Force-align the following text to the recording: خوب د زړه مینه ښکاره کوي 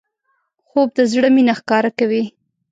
خوب 0.67 0.87
د 0.97 0.99
زړه 1.11 1.29
مینه 1.35 1.53
ښکاره 1.59 1.91
کوي 1.99 2.23